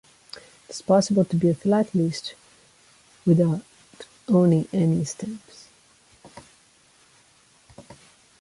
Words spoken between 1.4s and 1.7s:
a